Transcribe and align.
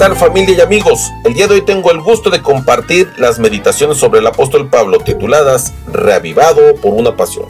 Tal 0.00 0.16
familia 0.16 0.54
y 0.56 0.60
amigos? 0.62 1.12
El 1.24 1.34
día 1.34 1.46
de 1.46 1.56
hoy 1.56 1.60
tengo 1.60 1.90
el 1.90 2.00
gusto 2.00 2.30
de 2.30 2.40
compartir 2.40 3.12
las 3.18 3.38
meditaciones 3.38 3.98
sobre 3.98 4.20
el 4.20 4.26
apóstol 4.26 4.70
Pablo 4.70 4.98
tituladas 5.00 5.74
Reavivado 5.92 6.74
por 6.76 6.94
una 6.94 7.18
pasión. 7.18 7.44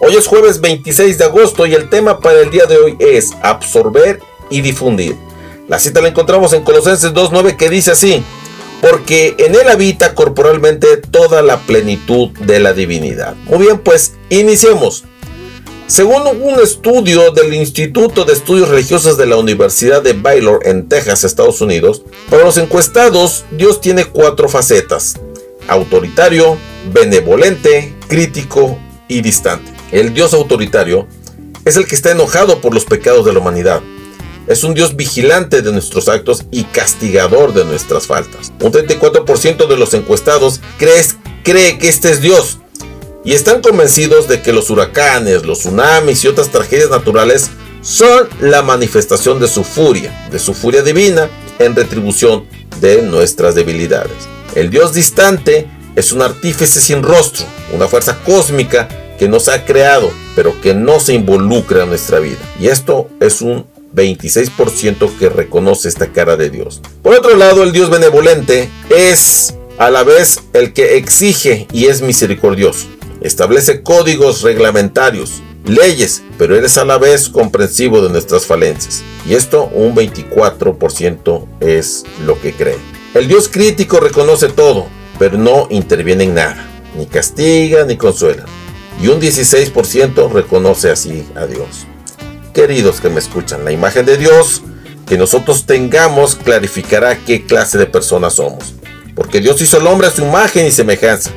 Hoy 0.00 0.14
es 0.14 0.26
jueves 0.26 0.62
26 0.62 1.18
de 1.18 1.24
agosto 1.24 1.66
y 1.66 1.74
el 1.74 1.90
tema 1.90 2.18
para 2.18 2.40
el 2.40 2.50
día 2.50 2.64
de 2.64 2.78
hoy 2.78 2.96
es 2.98 3.34
absorber 3.42 4.20
y 4.48 4.62
difundir. 4.62 5.18
La 5.68 5.78
cita 5.78 6.00
la 6.00 6.08
encontramos 6.08 6.54
en 6.54 6.64
Colosenses 6.64 7.12
2.9 7.12 7.58
que 7.58 7.68
dice 7.68 7.90
así, 7.90 8.24
porque 8.80 9.36
en 9.36 9.54
él 9.54 9.68
habita 9.68 10.14
corporalmente 10.14 10.96
toda 10.96 11.42
la 11.42 11.58
plenitud 11.58 12.30
de 12.38 12.58
la 12.58 12.72
divinidad. 12.72 13.34
Muy 13.44 13.66
bien, 13.66 13.78
pues 13.78 14.14
iniciemos. 14.30 15.04
Según 15.86 16.22
un 16.26 16.60
estudio 16.60 17.32
del 17.32 17.52
Instituto 17.52 18.24
de 18.24 18.32
Estudios 18.32 18.68
Religiosos 18.68 19.18
de 19.18 19.26
la 19.26 19.36
Universidad 19.36 20.02
de 20.02 20.14
Baylor 20.14 20.60
en 20.64 20.88
Texas, 20.88 21.24
Estados 21.24 21.60
Unidos, 21.60 22.02
para 22.30 22.44
los 22.44 22.56
encuestados, 22.56 23.44
Dios 23.50 23.80
tiene 23.80 24.06
cuatro 24.06 24.48
facetas. 24.48 25.20
Autoritario, 25.68 26.56
benevolente, 26.92 27.94
crítico 28.08 28.78
y 29.06 29.20
distante. 29.20 29.70
El 29.90 30.14
Dios 30.14 30.32
autoritario 30.32 31.06
es 31.64 31.76
el 31.76 31.86
que 31.86 31.94
está 31.94 32.10
enojado 32.10 32.60
por 32.60 32.72
los 32.72 32.86
pecados 32.86 33.26
de 33.26 33.34
la 33.34 33.40
humanidad. 33.40 33.82
Es 34.46 34.64
un 34.64 34.74
Dios 34.74 34.96
vigilante 34.96 35.62
de 35.62 35.72
nuestros 35.72 36.08
actos 36.08 36.46
y 36.50 36.64
castigador 36.64 37.52
de 37.52 37.64
nuestras 37.64 38.06
faltas. 38.06 38.52
Un 38.60 38.72
34% 38.72 39.68
de 39.68 39.76
los 39.76 39.94
encuestados 39.94 40.60
cree, 40.78 41.04
cree 41.44 41.78
que 41.78 41.88
este 41.88 42.10
es 42.10 42.20
Dios, 42.20 42.58
y 43.24 43.34
están 43.34 43.60
convencidos 43.60 44.28
de 44.28 44.42
que 44.42 44.52
los 44.52 44.70
huracanes, 44.70 45.44
los 45.44 45.60
tsunamis 45.60 46.24
y 46.24 46.28
otras 46.28 46.50
tragedias 46.50 46.90
naturales 46.90 47.50
son 47.82 48.28
la 48.40 48.62
manifestación 48.62 49.40
de 49.40 49.48
su 49.48 49.64
furia, 49.64 50.28
de 50.30 50.38
su 50.38 50.54
furia 50.54 50.82
divina 50.82 51.28
en 51.58 51.74
retribución 51.74 52.44
de 52.80 53.02
nuestras 53.02 53.54
debilidades. 53.54 54.16
El 54.54 54.70
Dios 54.70 54.92
distante 54.92 55.68
es 55.94 56.12
un 56.12 56.22
artífice 56.22 56.80
sin 56.80 57.02
rostro, 57.02 57.46
una 57.72 57.86
fuerza 57.86 58.18
cósmica 58.24 58.88
que 59.18 59.28
nos 59.28 59.48
ha 59.48 59.64
creado, 59.64 60.10
pero 60.34 60.60
que 60.60 60.74
no 60.74 60.98
se 60.98 61.14
involucra 61.14 61.84
en 61.84 61.90
nuestra 61.90 62.18
vida. 62.18 62.38
Y 62.58 62.68
esto 62.68 63.08
es 63.20 63.40
un 63.40 63.66
26% 63.94 65.18
que 65.18 65.28
reconoce 65.28 65.88
esta 65.88 66.08
cara 66.08 66.36
de 66.36 66.50
Dios. 66.50 66.80
Por 67.02 67.14
otro 67.14 67.36
lado, 67.36 67.62
el 67.62 67.72
Dios 67.72 67.90
benevolente 67.90 68.68
es 68.90 69.54
a 69.78 69.90
la 69.90 70.02
vez 70.02 70.40
el 70.54 70.72
que 70.72 70.96
exige 70.96 71.66
y 71.72 71.86
es 71.86 72.02
misericordioso 72.02 72.86
establece 73.22 73.82
códigos 73.82 74.42
reglamentarios, 74.42 75.42
leyes, 75.64 76.22
pero 76.38 76.56
eres 76.56 76.76
a 76.78 76.84
la 76.84 76.98
vez 76.98 77.28
comprensivo 77.28 78.02
de 78.02 78.10
nuestras 78.10 78.46
falencias. 78.46 79.02
Y 79.26 79.34
esto 79.34 79.70
un 79.72 79.94
24% 79.94 81.46
es 81.60 82.04
lo 82.26 82.40
que 82.40 82.52
cree. 82.52 82.78
El 83.14 83.28
Dios 83.28 83.48
crítico 83.48 84.00
reconoce 84.00 84.48
todo, 84.48 84.86
pero 85.18 85.38
no 85.38 85.68
interviene 85.70 86.24
en 86.24 86.34
nada, 86.34 86.66
ni 86.96 87.06
castiga 87.06 87.84
ni 87.84 87.96
consuela. 87.96 88.44
Y 89.00 89.08
un 89.08 89.20
16% 89.20 90.30
reconoce 90.32 90.90
así 90.90 91.24
a 91.34 91.46
Dios. 91.46 91.86
Queridos 92.52 93.00
que 93.00 93.08
me 93.08 93.20
escuchan, 93.20 93.64
la 93.64 93.72
imagen 93.72 94.04
de 94.04 94.16
Dios 94.16 94.62
que 95.06 95.16
nosotros 95.16 95.66
tengamos 95.66 96.36
clarificará 96.36 97.16
qué 97.16 97.44
clase 97.44 97.78
de 97.78 97.86
personas 97.86 98.34
somos. 98.34 98.74
Porque 99.14 99.40
Dios 99.40 99.60
hizo 99.60 99.76
al 99.76 99.86
hombre 99.86 100.06
a 100.06 100.10
su 100.10 100.22
imagen 100.22 100.66
y 100.66 100.70
semejanza 100.70 101.30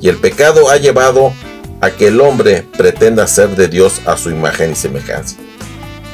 y 0.00 0.08
el 0.08 0.16
pecado 0.16 0.70
ha 0.70 0.76
llevado 0.76 1.32
a 1.80 1.90
que 1.90 2.08
el 2.08 2.20
hombre 2.20 2.66
pretenda 2.76 3.26
ser 3.26 3.56
de 3.56 3.68
Dios 3.68 4.00
a 4.06 4.16
su 4.16 4.30
imagen 4.30 4.72
y 4.72 4.74
semejanza. 4.74 5.36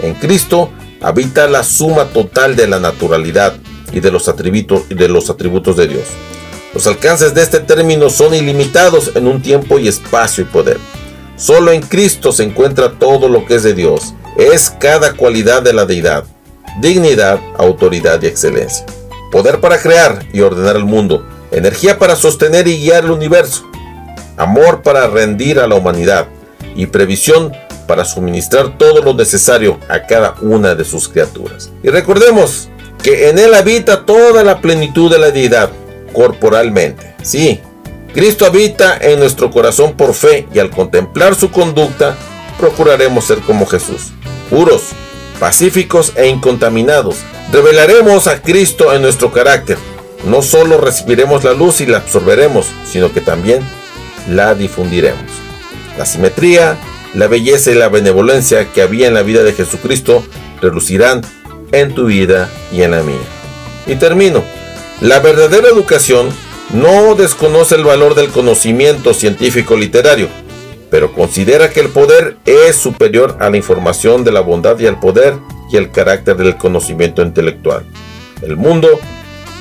En 0.02 0.14
Cristo 0.14 0.70
habita 1.00 1.46
la 1.46 1.62
suma 1.62 2.06
total 2.06 2.56
de 2.56 2.66
la 2.66 2.78
naturalidad 2.78 3.54
y 3.92 4.00
de 4.00 4.10
los 4.10 4.28
atributos, 4.28 4.88
de 4.88 5.08
los 5.08 5.30
atributos 5.30 5.76
de 5.76 5.88
Dios. 5.88 6.04
Los 6.74 6.86
alcances 6.86 7.34
de 7.34 7.42
este 7.42 7.60
término 7.60 8.10
son 8.10 8.34
ilimitados 8.34 9.12
en 9.14 9.26
un 9.26 9.40
tiempo 9.40 9.78
y 9.78 9.88
espacio 9.88 10.44
y 10.44 10.46
poder. 10.46 10.78
Solo 11.36 11.72
en 11.72 11.82
Cristo 11.82 12.32
se 12.32 12.44
encuentra 12.44 12.98
todo 12.98 13.28
lo 13.28 13.46
que 13.46 13.56
es 13.56 13.62
de 13.62 13.74
Dios. 13.74 14.14
Es 14.36 14.70
cada 14.70 15.14
cualidad 15.14 15.62
de 15.62 15.72
la 15.72 15.86
deidad, 15.86 16.24
dignidad, 16.80 17.40
autoridad 17.58 18.22
y 18.22 18.26
excelencia. 18.26 18.84
Poder 19.32 19.60
para 19.60 19.80
crear 19.80 20.26
y 20.32 20.40
ordenar 20.40 20.76
el 20.76 20.84
mundo, 20.84 21.26
energía 21.50 21.98
para 21.98 22.16
sostener 22.16 22.68
y 22.68 22.78
guiar 22.78 23.04
el 23.04 23.10
universo, 23.10 23.64
amor 24.36 24.82
para 24.82 25.06
rendir 25.08 25.58
a 25.58 25.66
la 25.66 25.74
humanidad 25.74 26.26
y 26.74 26.86
previsión 26.86 27.52
para 27.86 28.04
suministrar 28.04 28.76
todo 28.78 29.02
lo 29.02 29.14
necesario 29.14 29.78
a 29.88 30.02
cada 30.02 30.34
una 30.40 30.74
de 30.74 30.84
sus 30.84 31.08
criaturas. 31.08 31.70
Y 31.82 31.88
recordemos 31.88 32.68
que 33.02 33.28
en 33.28 33.38
Él 33.38 33.54
habita 33.54 34.04
toda 34.04 34.42
la 34.42 34.60
plenitud 34.60 35.10
de 35.10 35.18
la 35.18 35.30
deidad, 35.30 35.70
corporalmente. 36.12 37.14
Sí, 37.22 37.60
Cristo 38.12 38.46
habita 38.46 38.96
en 38.98 39.18
nuestro 39.18 39.50
corazón 39.50 39.94
por 39.94 40.14
fe 40.14 40.48
y 40.52 40.58
al 40.58 40.70
contemplar 40.70 41.34
su 41.34 41.50
conducta, 41.50 42.16
procuraremos 42.58 43.26
ser 43.26 43.40
como 43.40 43.66
Jesús, 43.66 44.12
puros, 44.48 44.92
pacíficos 45.38 46.12
e 46.16 46.26
incontaminados. 46.26 47.16
Revelaremos 47.52 48.26
a 48.26 48.40
Cristo 48.40 48.92
en 48.94 49.02
nuestro 49.02 49.30
carácter. 49.32 49.76
No 50.24 50.42
solo 50.42 50.78
recibiremos 50.78 51.44
la 51.44 51.52
luz 51.52 51.80
y 51.80 51.86
la 51.86 51.98
absorberemos, 51.98 52.66
sino 52.90 53.12
que 53.12 53.20
también 53.20 53.60
la 54.28 54.54
difundiremos. 54.54 55.30
La 55.98 56.06
simetría, 56.06 56.76
la 57.14 57.26
belleza 57.26 57.70
y 57.70 57.74
la 57.74 57.88
benevolencia 57.88 58.72
que 58.72 58.82
había 58.82 59.08
en 59.08 59.14
la 59.14 59.22
vida 59.22 59.42
de 59.42 59.52
Jesucristo 59.52 60.24
relucirán 60.60 61.22
en 61.72 61.94
tu 61.94 62.06
vida 62.06 62.50
y 62.72 62.82
en 62.82 62.92
la 62.92 63.02
mía. 63.02 63.16
Y 63.86 63.96
termino. 63.96 64.42
La 65.00 65.20
verdadera 65.20 65.68
educación 65.68 66.28
no 66.72 67.14
desconoce 67.14 67.74
el 67.74 67.84
valor 67.84 68.14
del 68.14 68.30
conocimiento 68.30 69.14
científico 69.14 69.76
literario, 69.76 70.28
pero 70.90 71.12
considera 71.12 71.70
que 71.70 71.80
el 71.80 71.88
poder 71.88 72.36
es 72.44 72.76
superior 72.76 73.36
a 73.40 73.50
la 73.50 73.56
información 73.56 74.24
de 74.24 74.32
la 74.32 74.40
bondad 74.40 74.78
y 74.78 74.86
al 74.86 74.98
poder 74.98 75.34
y 75.70 75.76
el 75.76 75.90
carácter 75.90 76.36
del 76.36 76.56
conocimiento 76.56 77.22
intelectual. 77.22 77.84
El 78.42 78.56
mundo 78.56 78.88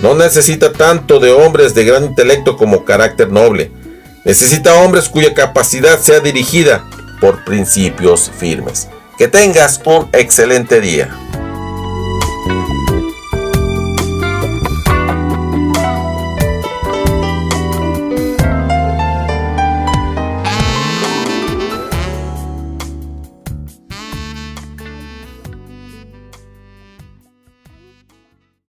no 0.01 0.15
necesita 0.15 0.71
tanto 0.71 1.19
de 1.19 1.31
hombres 1.31 1.73
de 1.73 1.85
gran 1.85 2.05
intelecto 2.05 2.57
como 2.57 2.85
carácter 2.85 3.31
noble, 3.31 3.71
Necesita 4.25 4.73
hombres 4.81 5.07
cuya 5.07 5.35
capacidad 5.35 5.99
sea 5.99 6.19
dirigida 6.19 6.83
por 7.21 7.45
principios 7.45 8.31
firmes. 8.37 8.89
Que 9.17 9.27
tengas 9.27 9.79
un 9.85 10.09
excelente 10.13 10.81
día. 10.81 11.15